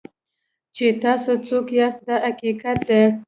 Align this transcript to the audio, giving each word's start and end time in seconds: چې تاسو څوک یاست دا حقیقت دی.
چې 0.75 0.85
تاسو 1.03 1.31
څوک 1.47 1.65
یاست 1.79 2.01
دا 2.07 2.15
حقیقت 2.25 2.77
دی. 2.89 3.03